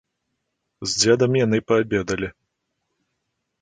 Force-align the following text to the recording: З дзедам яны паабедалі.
З 0.89 1.03
дзедам 1.03 1.31
яны 1.45 1.57
паабедалі. 1.69 2.27